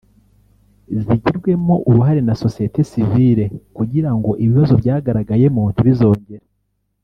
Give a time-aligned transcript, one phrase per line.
[1.03, 3.45] zigirwemo uruhare na Sosiyete Sivile
[3.77, 6.45] kugira ngo ibibazo byagaragayemo ntibizongere